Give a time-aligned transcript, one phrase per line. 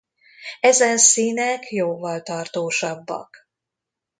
[0.59, 3.47] Ezen színek jóval tartósabbak.